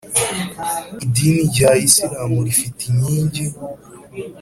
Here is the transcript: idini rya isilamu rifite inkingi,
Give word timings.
idini 1.05 1.41
rya 1.51 1.69
isilamu 1.85 2.37
rifite 2.47 2.81
inkingi, 2.91 3.45